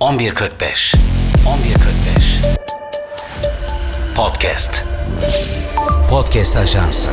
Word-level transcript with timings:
11.45 0.00 0.94
11.45 0.94 0.96
Podcast. 4.16 4.84
Podcast 6.10 6.56
Ajansı 6.56 7.10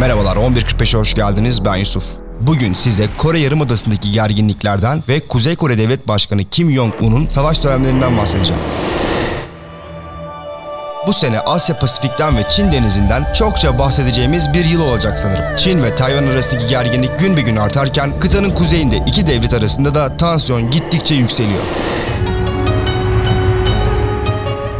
Merhabalar 0.00 0.36
11.45'e 0.36 0.98
hoş 0.98 1.14
geldiniz. 1.14 1.64
Ben 1.64 1.76
Yusuf. 1.76 2.04
Bugün 2.40 2.72
size 2.72 3.08
Kore 3.18 3.38
Yarımadası'ndaki 3.38 4.12
gerginliklerden 4.12 4.98
ve 5.08 5.20
Kuzey 5.28 5.56
Kore 5.56 5.78
Devlet 5.78 6.08
Başkanı 6.08 6.44
Kim 6.44 6.70
Jong-un'un 6.70 7.26
savaş 7.26 7.62
dönemlerinden 7.62 8.18
bahsedeceğim. 8.18 8.62
Bu 11.06 11.12
sene 11.12 11.40
Asya 11.40 11.78
Pasifik'ten 11.78 12.36
ve 12.36 12.48
Çin 12.48 12.72
denizinden 12.72 13.32
çokça 13.32 13.78
bahsedeceğimiz 13.78 14.52
bir 14.52 14.64
yıl 14.64 14.80
olacak 14.80 15.18
sanırım. 15.18 15.56
Çin 15.56 15.82
ve 15.82 15.94
Tayvan 15.94 16.26
arasındaki 16.26 16.66
gerginlik 16.66 17.18
gün 17.18 17.36
bir 17.36 17.42
gün 17.42 17.56
artarken 17.56 18.20
kıtanın 18.20 18.50
kuzeyinde 18.50 18.96
iki 19.06 19.26
devlet 19.26 19.54
arasında 19.54 19.94
da 19.94 20.16
tansiyon 20.16 20.70
gittikçe 20.70 21.14
yükseliyor. 21.14 21.62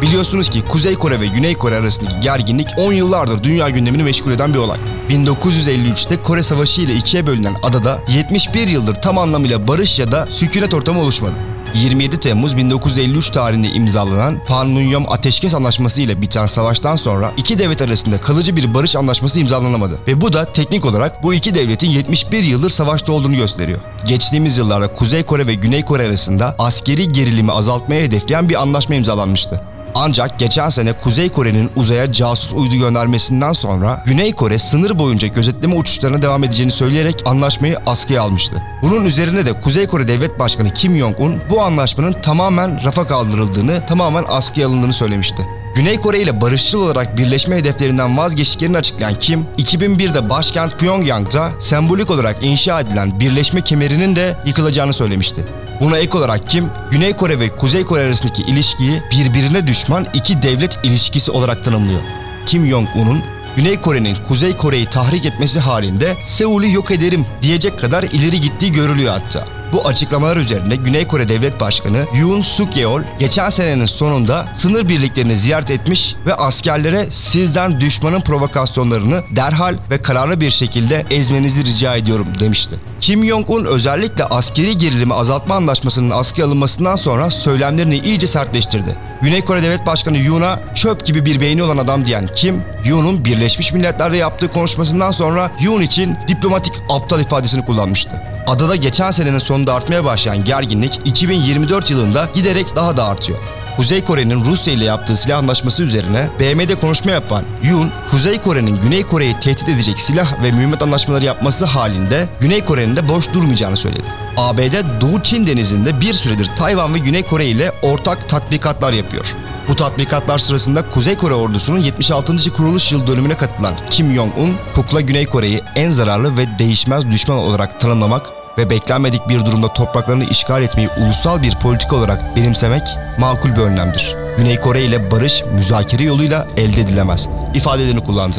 Biliyorsunuz 0.02 0.51
ki 0.51 0.65
Kuzey 0.65 0.95
Kore 0.95 1.20
ve 1.20 1.27
Güney 1.27 1.55
Kore 1.55 1.77
arasındaki 1.77 2.20
gerginlik 2.20 2.68
10 2.77 2.93
yıllardır 2.93 3.43
dünya 3.43 3.70
gündemini 3.70 4.02
meşgul 4.02 4.32
eden 4.32 4.54
bir 4.54 4.59
olay. 4.59 4.79
1953'te 5.10 6.23
Kore 6.23 6.43
Savaşı 6.43 6.80
ile 6.80 6.95
ikiye 6.95 7.27
bölünen 7.27 7.54
adada 7.62 7.98
71 8.09 8.68
yıldır 8.68 8.95
tam 8.95 9.18
anlamıyla 9.18 9.68
barış 9.68 9.98
ya 9.98 10.12
da 10.12 10.27
sükunet 10.27 10.74
ortamı 10.74 11.01
oluşmadı. 11.01 11.34
27 11.74 12.20
Temmuz 12.20 12.56
1953 12.56 13.30
tarihinde 13.30 13.68
imzalanan 13.68 14.38
Panmunjom 14.46 15.12
Ateşkes 15.12 15.54
Anlaşması 15.54 16.00
ile 16.00 16.20
biten 16.22 16.46
savaştan 16.46 16.96
sonra 16.96 17.32
iki 17.36 17.58
devlet 17.58 17.82
arasında 17.82 18.20
kalıcı 18.20 18.56
bir 18.56 18.74
barış 18.74 18.96
anlaşması 18.96 19.40
imzalanamadı. 19.40 19.98
Ve 20.06 20.20
bu 20.20 20.32
da 20.32 20.45
teknik 20.45 20.84
olarak 20.84 21.22
bu 21.22 21.34
iki 21.34 21.54
devletin 21.54 21.90
71 21.90 22.42
yıldır 22.45 22.70
savaşta 22.70 23.12
olduğunu 23.12 23.36
gösteriyor. 23.36 23.78
Geçtiğimiz 24.08 24.58
yıllarda 24.58 24.95
Kuzey 24.95 25.22
Kore 25.22 25.46
ve 25.46 25.54
Güney 25.54 25.82
Kore 25.82 26.06
arasında 26.06 26.54
askeri 26.58 27.12
gerilimi 27.12 27.52
azaltmaya 27.52 28.02
hedefleyen 28.02 28.48
bir 28.48 28.62
anlaşma 28.62 28.95
imzalanmıştı. 28.95 29.60
Ancak 29.95 30.38
geçen 30.38 30.68
sene 30.68 30.93
Kuzey 30.93 31.29
Kore'nin 31.29 31.71
uzaya 31.76 32.12
casus 32.12 32.52
uydu 32.52 32.74
göndermesinden 32.74 33.52
sonra 33.52 34.02
Güney 34.07 34.32
Kore 34.32 34.59
sınır 34.59 34.98
boyunca 34.98 35.29
gözetleme 35.29 35.74
uçuşlarına 35.74 36.23
devam 36.23 36.45
edeceğini 36.45 36.73
söyleyerek 36.73 37.23
anlaşmayı 37.24 37.79
askıya 37.87 38.23
almıştı. 38.23 38.63
Bunun 38.82 39.04
üzerine 39.04 39.46
de 39.46 39.52
Kuzey 39.52 39.87
Kore 39.87 40.09
Devlet 40.09 40.38
Başkanı 40.38 40.74
Kim 40.74 40.96
Jong-un 40.98 41.35
bu 41.51 41.63
anlaşmanın 41.63 42.13
tamamen 42.13 42.85
rafa 42.85 43.07
kaldırıldığını, 43.07 43.87
tamamen 43.87 44.24
askıya 44.29 44.68
alındığını 44.68 44.93
söylemişti. 44.93 45.46
Güney 45.74 45.96
Kore 45.96 46.20
ile 46.20 46.40
barışçıl 46.40 46.80
olarak 46.80 47.18
birleşme 47.18 47.57
hedeflerinden 47.57 48.16
vazgeçtiklerini 48.18 48.76
açıklayan 48.76 49.15
Kim, 49.15 49.46
2001'de 49.59 50.30
başkent 50.30 50.79
Pyongyang'da 50.79 51.51
sembolik 51.60 52.10
olarak 52.10 52.37
inşa 52.43 52.80
edilen 52.80 53.20
birleşme 53.20 53.60
kemerinin 53.60 54.16
de 54.16 54.37
yıkılacağını 54.46 54.93
söylemişti. 54.93 55.45
Buna 55.83 55.99
ek 55.99 56.19
olarak 56.19 56.49
Kim, 56.49 56.71
Güney 56.91 57.13
Kore 57.13 57.41
ve 57.41 57.49
Kuzey 57.49 57.85
Kore 57.85 58.02
arasındaki 58.02 58.43
ilişkiyi 58.43 59.02
birbirine 59.11 59.66
düşman 59.66 60.07
iki 60.15 60.43
devlet 60.43 60.79
ilişkisi 60.85 61.30
olarak 61.30 61.65
tanımlıyor. 61.65 62.01
Kim 62.47 62.66
Jong-un'un 62.66 63.23
Güney 63.57 63.80
Kore'nin 63.80 64.16
Kuzey 64.28 64.56
Kore'yi 64.56 64.87
tahrik 64.87 65.27
etmesi 65.27 65.60
halinde 65.60 66.16
Seul'ü 66.25 66.72
yok 66.72 66.91
ederim 66.91 67.27
diyecek 67.43 67.78
kadar 67.78 68.03
ileri 68.03 68.41
gittiği 68.41 68.72
görülüyor 68.72 69.12
hatta. 69.12 69.62
Bu 69.72 69.87
açıklamalar 69.87 70.37
üzerine 70.37 70.76
Güney 70.76 71.06
Kore 71.06 71.28
Devlet 71.28 71.60
Başkanı 71.60 72.04
Yoon 72.20 72.42
Suk 72.42 72.76
Yeol 72.76 73.03
geçen 73.19 73.50
senenin 73.50 73.87
sonunda 73.87 74.47
sınır 74.56 74.88
birliklerini 74.88 75.37
ziyaret 75.37 75.70
etmiş 75.70 76.14
ve 76.26 76.34
askerlere 76.34 77.06
sizden 77.10 77.81
düşmanın 77.81 78.20
provokasyonlarını 78.20 79.22
derhal 79.37 79.75
ve 79.91 80.03
kararlı 80.03 80.41
bir 80.41 80.50
şekilde 80.50 81.04
ezmenizi 81.10 81.64
rica 81.64 81.97
ediyorum 81.97 82.26
demişti. 82.41 82.76
Kim 83.00 83.25
Jong-un 83.25 83.64
özellikle 83.64 84.25
askeri 84.25 84.78
gerilimi 84.78 85.14
azaltma 85.14 85.54
anlaşmasının 85.54 86.10
askıya 86.10 86.47
alınmasından 86.47 86.97
sonra 86.97 87.31
söylemlerini 87.31 87.98
iyice 87.98 88.26
sertleştirdi. 88.26 88.97
Güney 89.22 89.41
Kore 89.41 89.62
Devlet 89.62 89.86
Başkanı 89.86 90.19
Yoon'a 90.19 90.60
çöp 90.75 91.06
gibi 91.06 91.25
bir 91.25 91.41
beyni 91.41 91.62
olan 91.62 91.78
adam 91.78 92.06
diyen 92.06 92.28
Kim, 92.36 92.62
Yoon'un 92.84 93.24
Birleşmiş 93.24 93.72
Milletler'le 93.72 94.14
yaptığı 94.14 94.48
konuşmasından 94.48 95.10
sonra 95.10 95.50
Yoon 95.60 95.82
için 95.82 96.16
diplomatik 96.28 96.74
aptal 96.88 97.20
ifadesini 97.20 97.64
kullanmıştı. 97.64 98.32
Adada 98.47 98.76
geçen 98.76 99.10
senenin 99.10 99.38
sonunda 99.38 99.61
artmaya 99.70 100.04
başlayan 100.04 100.44
gerginlik 100.44 101.00
2024 101.04 101.90
yılında 101.90 102.28
giderek 102.34 102.76
daha 102.76 102.96
da 102.96 103.04
artıyor. 103.04 103.38
Kuzey 103.76 104.04
Kore'nin 104.04 104.44
Rusya 104.44 104.74
ile 104.74 104.84
yaptığı 104.84 105.16
silah 105.16 105.38
anlaşması 105.38 105.82
üzerine 105.82 106.28
BM'de 106.40 106.74
konuşma 106.74 107.10
yapan 107.10 107.44
Yoon, 107.62 107.90
Kuzey 108.10 108.38
Kore'nin 108.38 108.80
Güney 108.80 109.02
Kore'yi 109.02 109.40
tehdit 109.40 109.68
edecek 109.68 110.00
silah 110.00 110.42
ve 110.42 110.52
mühimmat 110.52 110.82
anlaşmaları 110.82 111.24
yapması 111.24 111.64
halinde 111.64 112.28
Güney 112.40 112.64
Kore'nin 112.64 112.96
de 112.96 113.08
boş 113.08 113.32
durmayacağını 113.34 113.76
söyledi. 113.76 114.02
ABD 114.36 115.00
Doğu 115.00 115.22
Çin 115.22 115.46
denizinde 115.46 116.00
bir 116.00 116.14
süredir 116.14 116.50
Tayvan 116.56 116.94
ve 116.94 116.98
Güney 116.98 117.22
Kore 117.22 117.46
ile 117.46 117.72
ortak 117.82 118.28
tatbikatlar 118.28 118.92
yapıyor. 118.92 119.34
Bu 119.68 119.76
tatbikatlar 119.76 120.38
sırasında 120.38 120.88
Kuzey 120.90 121.16
Kore 121.16 121.34
ordusunun 121.34 121.78
76. 121.78 122.52
kuruluş 122.52 122.92
yıl 122.92 123.06
dönümüne 123.06 123.36
katılan 123.36 123.74
Kim 123.90 124.14
Jong-un, 124.14 124.54
Kukla 124.74 125.00
Güney 125.00 125.26
Kore'yi 125.26 125.62
en 125.74 125.90
zararlı 125.90 126.36
ve 126.36 126.58
değişmez 126.58 127.12
düşman 127.12 127.38
olarak 127.38 127.80
tanımlamak 127.80 128.41
ve 128.58 128.70
beklenmedik 128.70 129.28
bir 129.28 129.44
durumda 129.44 129.68
topraklarını 129.68 130.24
işgal 130.24 130.62
etmeyi 130.62 130.88
ulusal 131.04 131.42
bir 131.42 131.54
politika 131.54 131.96
olarak 131.96 132.36
benimsemek 132.36 132.82
makul 133.18 133.50
bir 133.56 133.60
önlemdir. 133.60 134.16
Güney 134.38 134.56
Kore 134.56 134.82
ile 134.82 135.10
barış 135.10 135.44
müzakere 135.54 136.04
yoluyla 136.04 136.46
elde 136.56 136.80
edilemez 136.80 137.28
ifadelerini 137.54 138.00
kullandı. 138.00 138.38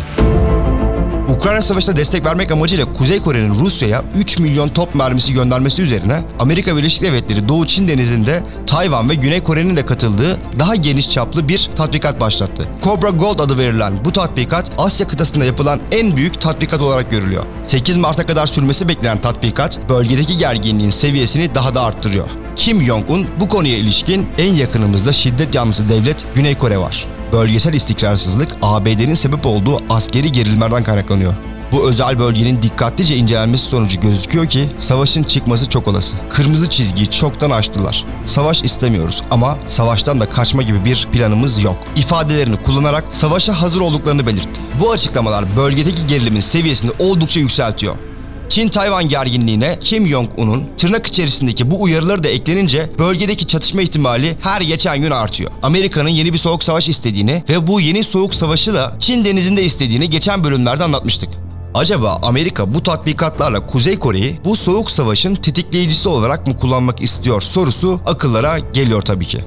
Ukrayna 1.44 1.62
Savaşı'na 1.62 1.98
destek 1.98 2.26
vermek 2.26 2.52
amacıyla 2.52 2.94
Kuzey 2.94 3.22
Kore'nin 3.22 3.60
Rusya'ya 3.60 4.04
3 4.18 4.40
milyon 4.40 4.70
top 4.70 4.96
mermisi 4.96 5.34
göndermesi 5.34 5.82
üzerine 5.82 6.22
Amerika 6.40 6.78
Birleşik 6.78 7.02
Devletleri 7.02 7.48
Doğu 7.48 7.68
Çin 7.68 7.88
Denizi'nde 7.88 8.44
Tayvan 8.68 9.10
ve 9.10 9.16
Güney 9.16 9.40
Kore'nin 9.40 9.76
de 9.76 9.86
katıldığı 9.86 10.38
daha 10.60 10.76
geniş 10.76 11.10
çaplı 11.10 11.48
bir 11.48 11.70
tatbikat 11.76 12.20
başlattı. 12.20 12.68
Cobra 12.84 13.10
Gold 13.10 13.40
adı 13.40 13.58
verilen 13.58 13.94
bu 14.06 14.12
tatbikat 14.12 14.72
Asya 14.78 15.08
kıtasında 15.08 15.46
yapılan 15.46 15.80
en 15.92 16.16
büyük 16.16 16.42
tatbikat 16.42 16.82
olarak 16.82 17.12
görülüyor. 17.12 17.44
8 17.64 17.98
Mart'a 17.98 18.26
kadar 18.26 18.48
sürmesi 18.48 18.88
beklenen 18.88 19.22
tatbikat 19.22 19.90
bölgedeki 19.90 20.38
gerginliğin 20.38 20.90
seviyesini 20.90 21.56
daha 21.56 21.76
da 21.76 21.82
arttırıyor. 21.82 22.28
Kim 22.56 22.82
Jong-un 22.82 23.28
bu 23.40 23.50
konuya 23.50 23.78
ilişkin 23.78 24.28
en 24.38 24.54
yakınımızda 24.54 25.14
şiddet 25.14 25.56
yanlısı 25.56 25.90
devlet 25.90 26.26
Güney 26.36 26.58
Kore 26.58 26.78
var 26.78 27.06
bölgesel 27.34 27.74
istikrarsızlık 27.74 28.56
ABD'nin 28.62 29.14
sebep 29.14 29.46
olduğu 29.46 29.82
askeri 29.90 30.32
gerilimlerden 30.32 30.84
kaynaklanıyor. 30.84 31.34
Bu 31.72 31.90
özel 31.90 32.20
bölgenin 32.20 32.62
dikkatlice 32.62 33.16
incelenmesi 33.16 33.66
sonucu 33.66 34.00
gözüküyor 34.00 34.46
ki 34.46 34.70
savaşın 34.80 35.24
çıkması 35.24 35.70
çok 35.70 35.88
olası. 35.88 36.18
Kırmızı 36.30 36.70
çizgiyi 36.70 37.10
çoktan 37.10 37.50
aştılar. 37.52 38.06
Savaş 38.26 38.64
istemiyoruz 38.64 39.24
ama 39.32 39.58
savaştan 39.68 40.20
da 40.20 40.30
kaçma 40.30 40.62
gibi 40.62 40.86
bir 40.86 41.08
planımız 41.14 41.64
yok. 41.64 41.78
İfadelerini 41.96 42.58
kullanarak 42.58 43.04
savaşa 43.12 43.62
hazır 43.62 43.82
olduklarını 43.82 44.28
belirtti. 44.28 44.62
Bu 44.80 44.92
açıklamalar 44.92 45.46
bölgedeki 45.58 46.08
gerilimin 46.08 46.40
seviyesini 46.40 46.92
oldukça 47.00 47.40
yükseltiyor. 47.40 47.96
Çin-Tayvan 48.54 49.10
gerginliğine 49.10 49.78
Kim 49.80 50.08
Jong-un'un 50.08 50.64
tırnak 50.78 51.08
içerisindeki 51.08 51.72
bu 51.72 51.82
uyarıları 51.82 52.24
da 52.24 52.30
eklenince 52.30 52.90
bölgedeki 53.00 53.48
çatışma 53.48 53.82
ihtimali 53.82 54.36
her 54.42 54.62
geçen 54.62 55.02
gün 55.02 55.12
artıyor. 55.12 55.52
Amerika'nın 55.62 56.10
yeni 56.10 56.34
bir 56.34 56.38
soğuk 56.38 56.64
savaş 56.64 56.90
istediğini 56.90 57.44
ve 57.50 57.68
bu 57.68 57.82
yeni 57.82 58.04
soğuk 58.04 58.36
savaşı 58.36 58.74
da 58.74 58.96
Çin 59.00 59.26
denizinde 59.26 59.64
istediğini 59.64 60.10
geçen 60.10 60.44
bölümlerde 60.44 60.84
anlatmıştık. 60.84 61.30
Acaba 61.74 62.20
Amerika 62.22 62.74
bu 62.74 62.84
tatbikatlarla 62.84 63.68
Kuzey 63.68 64.00
Kore'yi 64.00 64.40
bu 64.46 64.56
soğuk 64.56 64.92
savaşın 64.92 65.36
tetikleyicisi 65.36 66.10
olarak 66.10 66.48
mı 66.48 66.58
kullanmak 66.58 67.02
istiyor 67.02 67.42
sorusu 67.42 68.02
akıllara 68.06 68.60
geliyor 68.60 69.02
tabii 69.02 69.26
ki. 69.26 69.40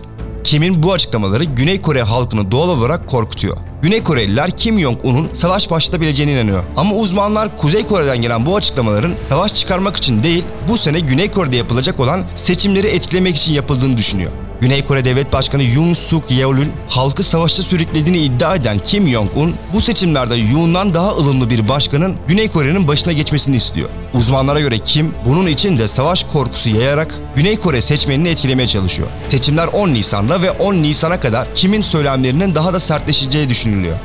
Kim'in 0.44 0.82
bu 0.82 0.92
açıklamaları 0.92 1.44
Güney 1.44 1.82
Kore 1.82 2.02
halkını 2.02 2.50
doğal 2.50 2.68
olarak 2.68 3.08
korkutuyor. 3.08 3.56
Güney 3.86 4.02
Koreliler 4.02 4.50
Kim 4.50 4.80
Jong-un'un 4.80 5.28
savaş 5.34 5.70
başlatabileceğine 5.70 6.32
inanıyor. 6.32 6.62
Ama 6.76 6.94
uzmanlar 6.96 7.56
Kuzey 7.56 7.86
Kore'den 7.86 8.22
gelen 8.22 8.46
bu 8.46 8.56
açıklamaların 8.56 9.14
savaş 9.28 9.54
çıkarmak 9.54 9.96
için 9.96 10.22
değil, 10.22 10.44
bu 10.68 10.78
sene 10.78 11.00
Güney 11.00 11.30
Kore'de 11.30 11.56
yapılacak 11.56 12.00
olan 12.00 12.24
seçimleri 12.34 12.86
etkilemek 12.86 13.36
için 13.36 13.54
yapıldığını 13.54 13.98
düşünüyor. 13.98 14.30
Güney 14.60 14.84
Kore 14.84 15.04
Devlet 15.04 15.32
Başkanı 15.32 15.62
Yoon 15.62 15.94
Suk 15.94 16.30
Yeol'ün 16.30 16.72
halkı 16.88 17.22
savaşta 17.22 17.62
sürüklediğini 17.62 18.18
iddia 18.18 18.54
eden 18.54 18.78
Kim 18.78 19.08
Jong-un 19.08 19.54
bu 19.72 19.80
seçimlerde 19.80 20.34
Yoon'dan 20.34 20.94
daha 20.94 21.10
ılımlı 21.10 21.50
bir 21.50 21.68
başkanın 21.68 22.16
Güney 22.28 22.48
Kore'nin 22.48 22.88
başına 22.88 23.12
geçmesini 23.12 23.56
istiyor. 23.56 23.88
Uzmanlara 24.14 24.60
göre 24.60 24.78
Kim 24.78 25.14
bunun 25.26 25.46
için 25.46 25.78
de 25.78 25.88
savaş 25.88 26.24
korkusu 26.24 26.70
yayarak 26.70 27.14
Güney 27.36 27.56
Kore 27.56 27.80
seçmenini 27.80 28.28
etkilemeye 28.28 28.68
çalışıyor. 28.68 29.08
Seçimler 29.28 29.66
10 29.66 29.88
Nisan'da 29.88 30.42
ve 30.42 30.50
10 30.50 30.74
Nisan'a 30.74 31.20
kadar 31.20 31.48
Kim'in 31.54 31.82
söylemlerinin 31.82 32.54
daha 32.54 32.72
da 32.72 32.80
sertleşeceği 32.80 33.48
düşünülüyor. 33.48 33.96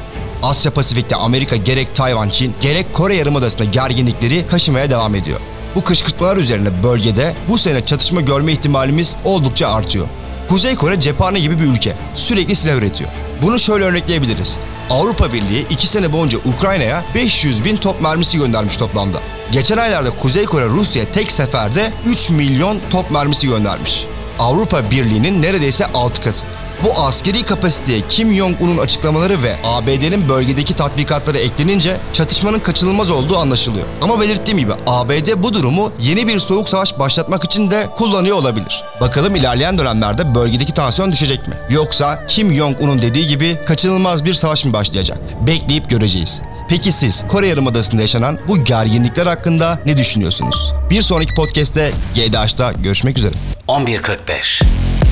Asya 0.44 0.74
Pasifik'te 0.74 1.15
Amerika 1.15 1.56
gerek 1.56 1.95
Tayvan, 1.95 2.30
Çin 2.30 2.53
gerek 2.62 2.94
Kore 2.94 3.15
Yarımadası'nda 3.15 3.63
gerginlikleri 3.65 4.48
kaşımaya 4.48 4.89
devam 4.89 5.15
ediyor. 5.15 5.39
Bu 5.75 5.83
kışkırtmalar 5.83 6.38
üzerine 6.38 6.83
bölgede 6.83 7.33
bu 7.50 7.57
sene 7.57 7.86
çatışma 7.86 8.21
görme 8.21 8.51
ihtimalimiz 8.51 9.15
oldukça 9.25 9.68
artıyor. 9.68 10.07
Kuzey 10.51 10.75
Kore 10.75 11.00
cephane 11.00 11.39
gibi 11.39 11.59
bir 11.59 11.63
ülke. 11.63 11.95
Sürekli 12.15 12.56
silah 12.56 12.75
üretiyor. 12.75 13.09
Bunu 13.42 13.59
şöyle 13.59 13.86
örnekleyebiliriz. 13.86 14.57
Avrupa 14.89 15.33
Birliği 15.33 15.65
2 15.69 15.88
sene 15.88 16.13
boyunca 16.13 16.38
Ukrayna'ya 16.45 17.03
500 17.15 17.65
bin 17.65 17.75
top 17.75 18.01
mermisi 18.01 18.38
göndermiş 18.38 18.77
toplamda. 18.77 19.19
Geçen 19.51 19.77
aylarda 19.77 20.09
Kuzey 20.09 20.45
Kore 20.45 20.65
Rusya'ya 20.65 21.12
tek 21.12 21.31
seferde 21.31 21.92
3 22.06 22.30
milyon 22.30 22.80
top 22.89 23.12
mermisi 23.12 23.48
göndermiş. 23.48 24.06
Avrupa 24.39 24.92
Birliği'nin 24.92 25.42
neredeyse 25.42 25.86
6 25.86 26.24
katı. 26.24 26.45
Bu 26.83 27.00
askeri 27.00 27.44
kapasiteye 27.44 28.01
Kim 28.10 28.33
Jong-un'un 28.33 28.78
açıklamaları 28.78 29.44
ve 29.44 29.56
ABD'nin 29.63 30.30
bölgedeki 30.30 30.74
tatbikatları 30.74 31.38
eklenince 31.38 31.98
çatışmanın 32.13 32.60
kaçınılmaz 32.60 33.12
olduğu 33.12 33.38
anlaşılıyor. 33.38 33.86
Ama 34.01 34.22
belirttiğim 34.22 34.60
gibi 34.60 34.72
ABD 34.88 35.44
bu 35.44 35.54
durumu 35.54 35.92
yeni 36.00 36.28
bir 36.28 36.39
soğuk 36.39 36.69
savaş 36.69 37.00
başlatmak 37.00 37.44
için 37.44 37.72
de 37.72 37.88
kullanıyor 37.95 38.38
olabilir. 38.38 38.83
Bakalım 39.01 39.36
ilerleyen 39.36 39.78
dönemlerde 39.78 40.36
bölgedeki 40.36 40.74
tansiyon 40.74 41.12
düşecek 41.12 41.48
mi? 41.48 41.54
Yoksa 41.69 42.25
Kim 42.28 42.54
Jong-un'un 42.54 43.01
dediği 43.01 43.27
gibi 43.27 43.57
kaçınılmaz 43.66 44.25
bir 44.25 44.34
savaş 44.34 44.66
mı 44.66 44.74
başlayacak? 44.74 45.19
Bekleyip 45.48 45.89
göreceğiz. 45.89 46.42
Peki 46.69 46.92
siz 46.92 47.27
Kore 47.27 47.48
Yarımadası'nda 47.48 48.01
yaşanan 48.01 48.39
bu 48.48 48.63
gerginlikler 48.63 49.27
hakkında 49.27 49.80
ne 49.86 49.98
düşünüyorsunuz? 49.98 50.74
Bir 50.89 51.01
sonraki 51.01 51.36
podcast'te 51.36 51.92
GDH'da 52.16 52.72
görüşmek 52.72 53.18
üzere. 53.18 53.34
11.45 53.68 54.63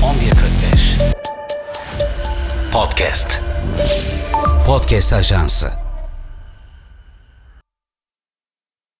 11.45 0.02 1.19
Podcast. 2.72 3.40
Podcast 4.66 5.12
Ajansı 5.12 5.79